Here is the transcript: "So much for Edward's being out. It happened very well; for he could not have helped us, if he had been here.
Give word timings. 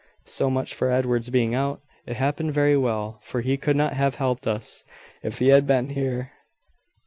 "So 0.25 0.49
much 0.49 0.73
for 0.73 0.91
Edward's 0.91 1.29
being 1.29 1.53
out. 1.53 1.79
It 2.07 2.15
happened 2.15 2.53
very 2.53 2.75
well; 2.75 3.19
for 3.21 3.41
he 3.41 3.55
could 3.55 3.75
not 3.75 3.93
have 3.93 4.15
helped 4.15 4.47
us, 4.47 4.83
if 5.21 5.37
he 5.37 5.49
had 5.49 5.67
been 5.67 5.89
here. 5.89 6.31